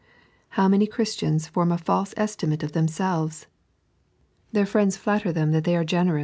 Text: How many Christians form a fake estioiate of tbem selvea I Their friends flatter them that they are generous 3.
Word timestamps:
How 0.57 0.67
many 0.67 0.87
Christians 0.87 1.45
form 1.45 1.71
a 1.71 1.77
fake 1.77 2.15
estioiate 2.17 2.63
of 2.63 2.71
tbem 2.71 2.87
selvea 2.87 3.43
I 3.45 3.47
Their 4.51 4.65
friends 4.65 4.97
flatter 4.97 5.31
them 5.31 5.51
that 5.51 5.63
they 5.63 5.75
are 5.75 5.83
generous 5.83 6.19
3. 6.19 6.19